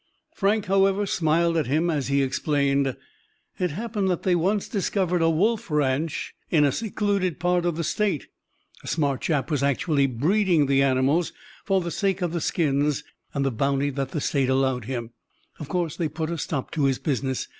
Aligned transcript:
Frank, 0.33 0.65
however, 0.65 1.05
smiled 1.05 1.55
at 1.57 1.67
him, 1.67 1.87
as 1.91 2.07
he 2.07 2.23
explained: 2.23 2.97
"It 3.59 3.69
happened 3.69 4.09
that 4.09 4.23
they 4.23 4.33
once 4.33 4.67
discovered 4.67 5.21
a 5.21 5.29
wolf 5.29 5.69
ranch 5.69 6.33
in 6.49 6.65
a 6.65 6.71
secluded 6.71 7.39
part 7.39 7.65
of 7.67 7.75
the 7.77 7.83
State. 7.83 8.25
A 8.83 8.87
smart 8.87 9.21
chap 9.21 9.51
was 9.51 9.61
actually 9.61 10.07
breeding 10.07 10.65
the 10.65 10.81
animals 10.81 11.33
for 11.65 11.81
the 11.81 11.91
sake 11.91 12.23
of 12.23 12.33
the 12.33 12.41
skins 12.41 13.03
and 13.35 13.45
the 13.45 13.51
bounty 13.51 13.91
that 13.91 14.09
the 14.09 14.21
State 14.21 14.49
allowed 14.49 14.85
him. 14.85 15.11
Of 15.59 15.69
course, 15.69 15.97
they 15.97 16.09
put 16.09 16.31
a 16.31 16.37
stop 16.39 16.71
to 16.71 16.85
his 16.85 16.97
business. 16.97 17.47